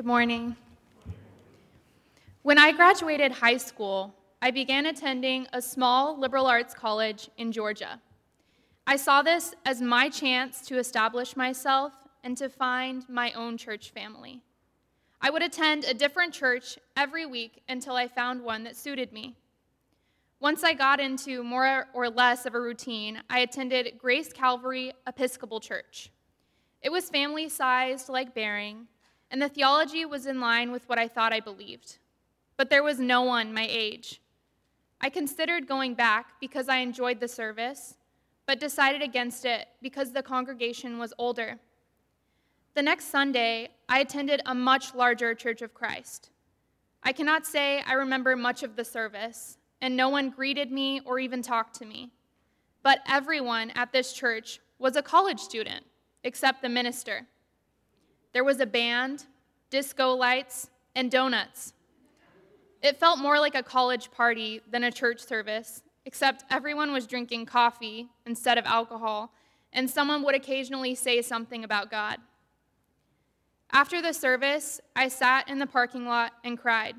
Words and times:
Good 0.00 0.06
morning. 0.06 0.56
When 2.40 2.56
I 2.56 2.72
graduated 2.72 3.32
high 3.32 3.58
school, 3.58 4.14
I 4.40 4.50
began 4.50 4.86
attending 4.86 5.46
a 5.52 5.60
small 5.60 6.18
liberal 6.18 6.46
arts 6.46 6.72
college 6.72 7.28
in 7.36 7.52
Georgia. 7.52 8.00
I 8.86 8.96
saw 8.96 9.20
this 9.20 9.54
as 9.66 9.82
my 9.82 10.08
chance 10.08 10.62
to 10.68 10.78
establish 10.78 11.36
myself 11.36 11.92
and 12.24 12.34
to 12.38 12.48
find 12.48 13.06
my 13.10 13.32
own 13.32 13.58
church 13.58 13.90
family. 13.90 14.40
I 15.20 15.28
would 15.28 15.42
attend 15.42 15.84
a 15.84 15.92
different 15.92 16.32
church 16.32 16.78
every 16.96 17.26
week 17.26 17.60
until 17.68 17.94
I 17.94 18.08
found 18.08 18.42
one 18.42 18.64
that 18.64 18.78
suited 18.78 19.12
me. 19.12 19.36
Once 20.40 20.64
I 20.64 20.72
got 20.72 20.98
into 20.98 21.44
more 21.44 21.88
or 21.92 22.08
less 22.08 22.46
of 22.46 22.54
a 22.54 22.60
routine, 22.60 23.20
I 23.28 23.40
attended 23.40 23.98
Grace 23.98 24.32
Calvary 24.32 24.94
Episcopal 25.06 25.60
Church. 25.60 26.08
It 26.80 26.90
was 26.90 27.10
family 27.10 27.50
sized 27.50 28.08
like 28.08 28.34
Bearing, 28.34 28.86
and 29.30 29.40
the 29.40 29.48
theology 29.48 30.04
was 30.04 30.26
in 30.26 30.40
line 30.40 30.72
with 30.72 30.88
what 30.88 30.98
I 30.98 31.08
thought 31.08 31.32
I 31.32 31.40
believed. 31.40 31.98
But 32.56 32.70
there 32.70 32.82
was 32.82 32.98
no 32.98 33.22
one 33.22 33.54
my 33.54 33.66
age. 33.68 34.20
I 35.00 35.08
considered 35.08 35.66
going 35.66 35.94
back 35.94 36.40
because 36.40 36.68
I 36.68 36.78
enjoyed 36.78 37.20
the 37.20 37.28
service, 37.28 37.94
but 38.46 38.60
decided 38.60 39.02
against 39.02 39.44
it 39.44 39.68
because 39.80 40.12
the 40.12 40.22
congregation 40.22 40.98
was 40.98 41.14
older. 41.16 41.58
The 42.74 42.82
next 42.82 43.06
Sunday, 43.06 43.70
I 43.88 44.00
attended 44.00 44.42
a 44.44 44.54
much 44.54 44.94
larger 44.94 45.34
Church 45.34 45.62
of 45.62 45.74
Christ. 45.74 46.30
I 47.02 47.12
cannot 47.12 47.46
say 47.46 47.82
I 47.86 47.94
remember 47.94 48.36
much 48.36 48.62
of 48.62 48.76
the 48.76 48.84
service, 48.84 49.56
and 49.80 49.96
no 49.96 50.08
one 50.08 50.30
greeted 50.30 50.70
me 50.70 51.00
or 51.04 51.18
even 51.18 51.42
talked 51.42 51.76
to 51.76 51.86
me. 51.86 52.10
But 52.82 53.00
everyone 53.08 53.70
at 53.70 53.92
this 53.92 54.12
church 54.12 54.60
was 54.78 54.96
a 54.96 55.02
college 55.02 55.40
student, 55.40 55.84
except 56.24 56.62
the 56.62 56.68
minister. 56.68 57.26
There 58.32 58.44
was 58.44 58.60
a 58.60 58.66
band, 58.66 59.24
disco 59.70 60.14
lights, 60.14 60.70
and 60.94 61.10
donuts. 61.10 61.72
It 62.82 62.98
felt 62.98 63.18
more 63.18 63.38
like 63.38 63.54
a 63.54 63.62
college 63.62 64.10
party 64.10 64.60
than 64.70 64.84
a 64.84 64.90
church 64.90 65.20
service, 65.20 65.82
except 66.06 66.44
everyone 66.50 66.92
was 66.92 67.06
drinking 67.06 67.46
coffee 67.46 68.08
instead 68.24 68.56
of 68.56 68.64
alcohol, 68.64 69.32
and 69.72 69.88
someone 69.88 70.22
would 70.22 70.34
occasionally 70.34 70.94
say 70.94 71.22
something 71.22 71.64
about 71.64 71.90
God. 71.90 72.18
After 73.72 74.02
the 74.02 74.12
service, 74.12 74.80
I 74.96 75.08
sat 75.08 75.48
in 75.48 75.58
the 75.58 75.66
parking 75.66 76.06
lot 76.06 76.32
and 76.42 76.58
cried. 76.58 76.96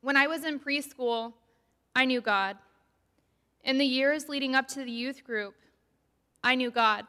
When 0.00 0.16
I 0.16 0.26
was 0.26 0.44
in 0.44 0.58
preschool, 0.58 1.34
I 1.94 2.04
knew 2.04 2.20
God. 2.20 2.56
In 3.62 3.78
the 3.78 3.84
years 3.84 4.28
leading 4.28 4.54
up 4.54 4.66
to 4.68 4.84
the 4.84 4.90
youth 4.90 5.22
group, 5.22 5.54
I 6.42 6.54
knew 6.54 6.70
God. 6.70 7.06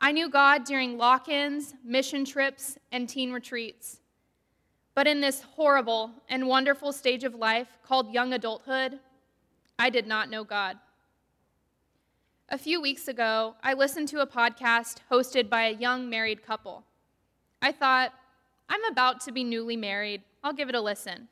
I 0.00 0.12
knew 0.12 0.28
God 0.28 0.64
during 0.64 0.96
lock 0.96 1.28
ins, 1.28 1.74
mission 1.84 2.24
trips, 2.24 2.78
and 2.92 3.08
teen 3.08 3.32
retreats. 3.32 3.98
But 4.94 5.06
in 5.06 5.20
this 5.20 5.42
horrible 5.42 6.10
and 6.28 6.46
wonderful 6.46 6.92
stage 6.92 7.24
of 7.24 7.34
life 7.34 7.68
called 7.84 8.12
young 8.12 8.32
adulthood, 8.32 9.00
I 9.78 9.90
did 9.90 10.06
not 10.06 10.30
know 10.30 10.44
God. 10.44 10.76
A 12.48 12.58
few 12.58 12.80
weeks 12.80 13.08
ago, 13.08 13.56
I 13.62 13.74
listened 13.74 14.08
to 14.08 14.20
a 14.20 14.26
podcast 14.26 14.98
hosted 15.10 15.48
by 15.48 15.64
a 15.64 15.76
young 15.76 16.08
married 16.08 16.44
couple. 16.44 16.84
I 17.60 17.72
thought, 17.72 18.12
I'm 18.68 18.84
about 18.84 19.20
to 19.22 19.32
be 19.32 19.44
newly 19.44 19.76
married. 19.76 20.22
I'll 20.42 20.52
give 20.52 20.68
it 20.68 20.74
a 20.74 20.80
listen. 20.80 21.28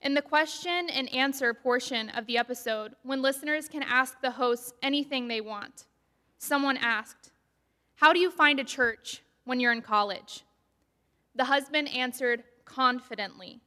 In 0.00 0.14
the 0.14 0.22
question 0.22 0.88
and 0.90 1.12
answer 1.14 1.54
portion 1.54 2.08
of 2.10 2.26
the 2.26 2.38
episode, 2.38 2.94
when 3.02 3.22
listeners 3.22 3.68
can 3.68 3.82
ask 3.82 4.20
the 4.20 4.32
hosts 4.32 4.72
anything 4.82 5.28
they 5.28 5.40
want, 5.40 5.84
someone 6.42 6.76
asked, 6.76 7.30
How 7.96 8.12
do 8.12 8.18
you 8.18 8.30
find 8.30 8.58
a 8.58 8.64
church 8.64 9.22
when 9.44 9.60
you're 9.60 9.72
in 9.72 9.82
college? 9.82 10.44
The 11.34 11.44
husband 11.44 11.88
answered 11.88 12.42
confidently, 12.64 13.60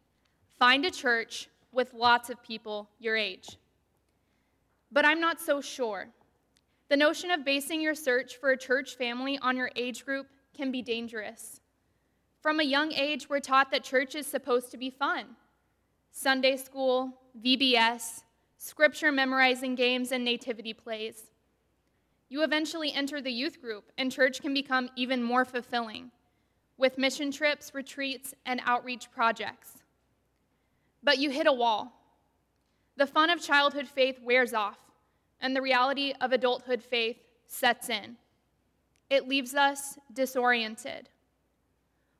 Find 0.60 0.86
a 0.86 0.92
church 0.92 1.50
with 1.72 1.94
lots 1.94 2.30
of 2.30 2.44
people 2.44 2.90
your 3.00 3.16
age. 3.16 3.58
But 4.92 5.06
I'm 5.06 5.20
not 5.20 5.40
so 5.40 5.62
sure. 5.62 6.10
The 6.90 6.98
notion 6.98 7.32
of 7.32 7.44
basing 7.44 7.82
your 7.82 7.96
search 7.96 8.38
for 8.38 8.52
a 8.52 8.58
church 8.58 8.96
family 8.96 9.40
on 9.42 9.58
your 9.58 9.72
age 9.76 10.06
group 10.06 10.28
can 10.56 10.72
be 10.72 10.82
dangerous. 10.82 11.62
From 12.42 12.60
a 12.60 12.64
young 12.64 12.94
age, 12.94 13.28
we're 13.28 13.40
taught 13.40 13.72
that 13.72 13.84
church 13.84 14.16
is 14.16 14.28
supposed 14.28 14.70
to 14.72 14.78
be 14.78 14.90
fun 14.90 15.26
Sunday 16.12 16.56
school, 16.56 17.12
VBS, 17.44 18.24
scripture 18.58 19.12
memorizing 19.12 19.76
games, 19.76 20.12
and 20.12 20.24
nativity 20.24 20.74
plays. 20.74 21.24
You 22.30 22.44
eventually 22.44 22.92
enter 22.92 23.22
the 23.22 23.32
youth 23.32 23.62
group, 23.62 23.92
and 23.98 24.12
church 24.12 24.42
can 24.42 24.54
become 24.54 24.90
even 24.96 25.22
more 25.22 25.46
fulfilling 25.46 26.12
with 26.78 26.98
mission 26.98 27.32
trips, 27.32 27.74
retreats, 27.74 28.34
and 28.46 28.60
outreach 28.66 29.12
projects. 29.12 29.84
But 31.04 31.20
you 31.20 31.30
hit 31.30 31.48
a 31.48 31.54
wall. 31.54 31.94
The 32.98 33.08
fun 33.08 33.30
of 33.30 33.42
childhood 33.42 33.88
faith 33.88 34.20
wears 34.22 34.54
off, 34.54 34.80
and 35.40 35.56
the 35.56 35.62
reality 35.62 36.14
of 36.20 36.32
adulthood 36.32 36.82
faith 36.82 37.18
sets 37.48 37.90
in. 37.90 38.18
It 39.10 39.28
leaves 39.28 39.54
us 39.54 40.00
disoriented. 40.12 41.10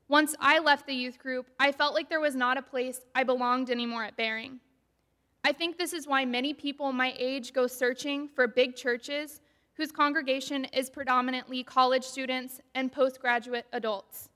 Once 0.08 0.36
I 0.38 0.60
left 0.60 0.86
the 0.86 0.94
youth 0.94 1.18
group, 1.18 1.48
I 1.58 1.72
felt 1.72 1.94
like 1.94 2.08
there 2.08 2.20
was 2.20 2.36
not 2.36 2.56
a 2.56 2.62
place 2.62 3.00
I 3.14 3.24
belonged 3.24 3.70
anymore 3.70 4.04
at 4.04 4.16
Bearing. 4.16 4.60
I 5.42 5.52
think 5.52 5.78
this 5.78 5.92
is 5.92 6.06
why 6.06 6.24
many 6.24 6.54
people 6.54 6.92
my 6.92 7.12
age 7.18 7.52
go 7.52 7.66
searching 7.66 8.28
for 8.28 8.46
big 8.46 8.76
churches 8.76 9.40
whose 9.76 9.92
congregation 9.92 10.64
is 10.66 10.90
predominantly 10.90 11.62
college 11.62 12.04
students 12.04 12.60
and 12.74 12.92
postgraduate 12.92 13.66
adults. 13.72 14.28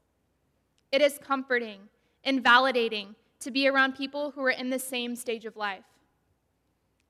It 0.92 1.00
is 1.00 1.18
comforting 1.18 1.80
and 2.24 2.44
validating 2.44 3.14
to 3.40 3.50
be 3.50 3.66
around 3.68 3.94
people 3.94 4.32
who 4.32 4.42
are 4.42 4.50
in 4.50 4.70
the 4.70 4.78
same 4.78 5.16
stage 5.16 5.46
of 5.46 5.56
life. 5.56 5.84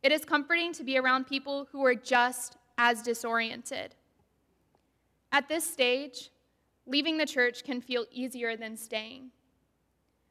It 0.03 0.13
is 0.13 0.25
comforting 0.25 0.73
to 0.75 0.85
be 0.85 0.97
around 0.99 1.27
people 1.27 1.69
who 1.73 1.85
are 1.85 1.95
just 1.95 2.57
as 2.79 3.03
disoriented. 3.03 3.95
At 5.33 5.49
this 5.49 5.71
stage, 5.71 6.31
Leaving 6.91 7.19
the 7.19 7.27
church 7.27 7.63
can 7.63 7.81
feel 7.81 8.05
easier 8.11 8.57
than 8.57 8.77
staying. 8.77 9.31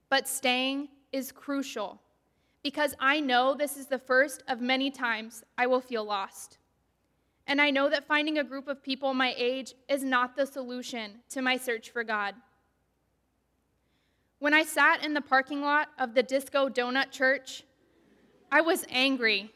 But 0.10 0.28
staying 0.28 0.90
is 1.14 1.32
crucial 1.32 2.02
because 2.64 2.94
I 3.00 3.22
know 3.22 3.54
this 3.54 3.78
is 3.78 3.88
the 3.88 3.98
first 3.98 4.44
of 4.46 4.60
many 4.60 4.92
times 4.92 5.44
I 5.58 5.68
will 5.68 5.80
feel 5.80 6.04
lost. 6.04 6.58
And 7.50 7.60
I 7.60 7.72
know 7.72 7.90
that 7.90 8.06
finding 8.06 8.38
a 8.38 8.44
group 8.44 8.68
of 8.68 8.84
people 8.84 9.16
my 9.16 9.34
age 9.36 9.74
is 9.90 10.04
not 10.04 10.36
the 10.36 10.46
solution 10.46 11.16
to 11.30 11.42
my 11.42 11.58
search 11.58 11.90
for 11.90 12.04
God. 12.04 12.36
When 14.38 14.54
I 14.54 14.64
sat 14.64 15.04
in 15.04 15.16
the 15.16 15.22
parking 15.22 15.62
lot 15.62 15.88
of 15.98 16.14
the 16.14 16.22
Disco 16.22 16.70
Donut 16.70 17.10
Church, 17.10 17.64
I 18.52 18.62
was 18.62 18.86
angry, 18.88 19.52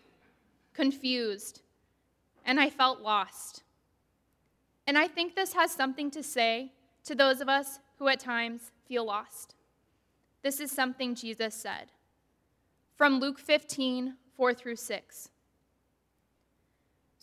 confused, 0.74 1.62
and 2.44 2.60
I 2.60 2.72
felt 2.72 3.02
lost. 3.02 3.62
And 4.88 4.98
I 4.98 5.08
think 5.08 5.36
this 5.36 5.54
has 5.54 5.72
something 5.72 6.10
to 6.12 6.24
say 6.24 6.72
to 7.06 7.14
those 7.14 7.42
of 7.42 7.48
us 7.48 7.78
who 8.00 8.08
at 8.08 8.20
times 8.20 8.72
feel 8.88 9.06
lost. 9.06 9.54
This 10.42 10.60
is 10.60 10.72
something 10.72 11.14
Jesus 11.14 11.54
said 11.54 11.92
from 12.96 13.20
Luke 13.20 13.38
15, 13.38 14.16
4 14.36 14.54
through 14.56 14.78
6. 14.78 15.30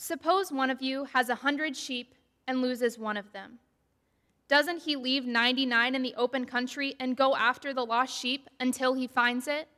Suppose 0.03 0.51
one 0.51 0.71
of 0.71 0.81
you 0.81 1.05
has 1.13 1.29
a 1.29 1.35
hundred 1.35 1.77
sheep 1.77 2.15
and 2.49 2.63
loses 2.63 2.99
one 2.99 3.19
of 3.19 3.35
them. 3.35 3.59
Doesn't 4.49 4.85
he 4.85 4.97
leave 4.97 5.27
99 5.27 5.95
in 5.95 6.01
the 6.01 6.15
open 6.15 6.47
country 6.47 6.97
and 6.99 7.15
go 7.15 7.37
after 7.37 7.75
the 7.75 7.85
lost 7.85 8.19
sheep 8.19 8.49
until 8.59 8.95
he 8.95 9.07
finds 9.07 9.47
it? 9.47 9.69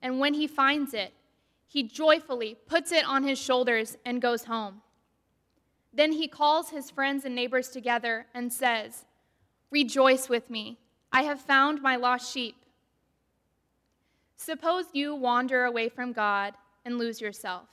And 0.00 0.20
when 0.20 0.34
he 0.34 0.46
finds 0.46 0.94
it, 0.94 1.12
he 1.66 1.82
joyfully 1.82 2.56
puts 2.68 2.92
it 2.92 3.04
on 3.04 3.24
his 3.24 3.36
shoulders 3.36 3.98
and 4.04 4.22
goes 4.22 4.44
home. 4.44 4.80
Then 5.92 6.12
he 6.12 6.28
calls 6.28 6.70
his 6.70 6.88
friends 6.88 7.24
and 7.24 7.34
neighbors 7.34 7.70
together 7.70 8.26
and 8.32 8.52
says, 8.52 9.06
Rejoice 9.72 10.28
with 10.28 10.48
me, 10.48 10.78
I 11.10 11.22
have 11.22 11.40
found 11.40 11.82
my 11.82 11.96
lost 11.96 12.32
sheep. 12.32 12.64
Suppose 14.36 14.84
you 14.92 15.16
wander 15.16 15.64
away 15.64 15.88
from 15.88 16.12
God 16.12 16.54
and 16.84 16.96
lose 16.96 17.20
yourself. 17.20 17.66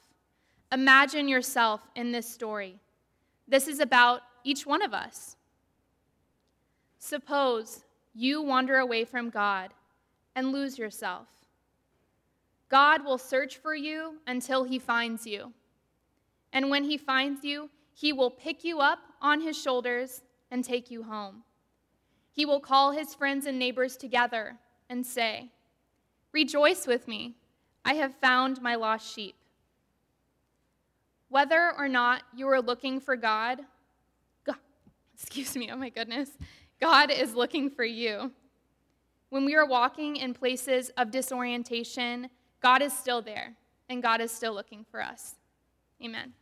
Imagine 0.72 1.28
yourself 1.28 1.82
in 1.96 2.12
this 2.12 2.28
story. 2.28 2.80
This 3.48 3.68
is 3.68 3.80
about 3.80 4.22
each 4.44 4.66
one 4.66 4.82
of 4.82 4.94
us. 4.94 5.38
Suppose 7.00 7.84
you 8.14 8.42
wander 8.42 8.78
away 8.78 9.06
from 9.06 9.30
God 9.30 9.72
and 10.36 10.52
lose 10.52 10.78
yourself. 10.78 11.28
God 12.70 13.06
will 13.06 13.18
search 13.18 13.58
for 13.58 13.74
you 13.76 14.16
until 14.28 14.66
he 14.66 14.78
finds 14.78 15.26
you. 15.26 15.54
And 16.52 16.70
when 16.70 16.84
he 16.84 16.98
finds 16.98 17.46
you, 17.46 17.70
he 17.94 18.12
will 18.12 18.30
pick 18.30 18.64
you 18.64 18.80
up 18.80 19.00
on 19.22 19.42
his 19.42 19.58
shoulders 19.58 20.22
and 20.52 20.64
take 20.64 20.92
you 20.92 21.04
home. 21.04 21.44
He 22.32 22.46
will 22.46 22.60
call 22.60 22.92
his 22.92 23.16
friends 23.16 23.46
and 23.46 23.58
neighbors 23.58 23.98
together 23.98 24.58
and 24.90 25.06
say, 25.06 25.50
Rejoice 26.34 26.86
with 26.86 27.08
me, 27.08 27.36
I 27.86 27.94
have 27.96 28.14
found 28.16 28.62
my 28.62 28.76
lost 28.76 29.12
sheep. 29.14 29.36
Whether 31.30 31.74
or 31.78 31.88
not 31.88 32.24
you 32.36 32.48
are 32.48 32.62
looking 32.62 33.00
for 33.00 33.16
God, 33.16 33.60
God 34.46 34.58
excuse 35.14 35.56
me, 35.56 35.70
oh 35.72 35.76
my 35.76 35.90
goodness. 35.90 36.30
God 36.80 37.12
is 37.12 37.34
looking 37.34 37.70
for 37.70 37.84
you. 37.84 38.32
When 39.30 39.44
we 39.44 39.56
are 39.56 39.66
walking 39.66 40.16
in 40.18 40.34
places 40.34 40.90
of 40.98 41.12
disorientation, 41.12 42.30
God 42.62 42.82
is 42.82 42.94
still 42.94 43.22
there, 43.22 43.56
and 43.90 44.02
God 44.02 44.22
is 44.22 44.32
still 44.32 44.54
looking 44.54 44.86
for 44.90 45.02
us. 45.02 45.36
Amen. 46.04 46.34